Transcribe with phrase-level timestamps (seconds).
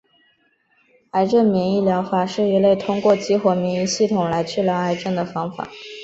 [1.11, 5.69] 癌症免疫疗法是一类通过激活免疫系统来治疗癌症的方法。